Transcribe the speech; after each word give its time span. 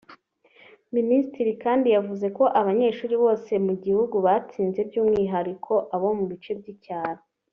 Minisitiri 0.95 1.51
kandi 1.63 1.87
yavuze 1.95 2.27
ko 2.37 2.43
abanyeshuri 2.59 3.15
bose 3.23 3.51
mu 3.65 3.73
gihugu 3.83 4.15
batsinze 4.25 4.79
by’umwihariko 4.89 5.71
abo 5.95 6.07
mu 6.17 6.25
bice 6.31 6.51
by’icyaro 6.61 7.21